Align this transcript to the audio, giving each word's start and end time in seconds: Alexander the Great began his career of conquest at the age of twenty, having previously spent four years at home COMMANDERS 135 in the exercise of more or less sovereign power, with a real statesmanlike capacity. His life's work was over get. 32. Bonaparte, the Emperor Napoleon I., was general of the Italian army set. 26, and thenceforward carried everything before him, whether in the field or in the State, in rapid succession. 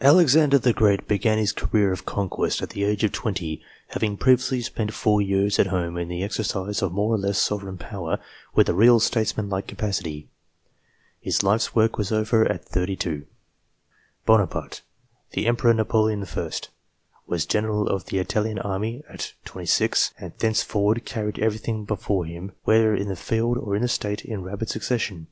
Alexander 0.00 0.56
the 0.56 0.72
Great 0.72 1.08
began 1.08 1.36
his 1.36 1.50
career 1.50 1.90
of 1.90 2.06
conquest 2.06 2.62
at 2.62 2.70
the 2.70 2.84
age 2.84 3.02
of 3.02 3.10
twenty, 3.10 3.60
having 3.88 4.16
previously 4.16 4.60
spent 4.60 4.94
four 4.94 5.20
years 5.20 5.58
at 5.58 5.66
home 5.66 5.94
COMMANDERS 5.96 6.10
135 6.10 6.10
in 6.12 6.20
the 6.20 6.24
exercise 6.72 6.80
of 6.86 6.92
more 6.92 7.12
or 7.12 7.18
less 7.18 7.40
sovereign 7.40 7.76
power, 7.76 8.20
with 8.54 8.68
a 8.68 8.72
real 8.72 9.00
statesmanlike 9.00 9.66
capacity. 9.66 10.28
His 11.20 11.42
life's 11.42 11.74
work 11.74 11.98
was 11.98 12.12
over 12.12 12.44
get. 12.44 12.66
32. 12.66 13.26
Bonaparte, 14.24 14.82
the 15.32 15.48
Emperor 15.48 15.74
Napoleon 15.74 16.22
I., 16.22 16.50
was 17.26 17.44
general 17.44 17.88
of 17.88 18.04
the 18.04 18.18
Italian 18.20 18.60
army 18.60 19.02
set. 19.10 19.34
26, 19.44 20.14
and 20.20 20.38
thenceforward 20.38 21.04
carried 21.04 21.40
everything 21.40 21.84
before 21.84 22.26
him, 22.26 22.52
whether 22.62 22.94
in 22.94 23.08
the 23.08 23.16
field 23.16 23.58
or 23.58 23.74
in 23.74 23.82
the 23.82 23.88
State, 23.88 24.24
in 24.24 24.44
rapid 24.44 24.68
succession. 24.70 25.26